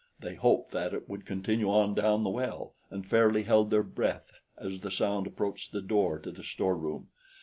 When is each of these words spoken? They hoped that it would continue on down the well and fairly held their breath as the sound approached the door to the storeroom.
They 0.19 0.33
hoped 0.33 0.71
that 0.71 0.95
it 0.95 1.07
would 1.07 1.27
continue 1.27 1.69
on 1.69 1.93
down 1.93 2.23
the 2.23 2.31
well 2.31 2.73
and 2.89 3.05
fairly 3.05 3.43
held 3.43 3.69
their 3.69 3.83
breath 3.83 4.31
as 4.57 4.81
the 4.81 4.89
sound 4.89 5.27
approached 5.27 5.71
the 5.71 5.79
door 5.83 6.17
to 6.21 6.31
the 6.31 6.43
storeroom. 6.43 7.09